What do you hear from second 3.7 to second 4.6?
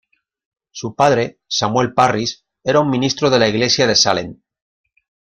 de Salem.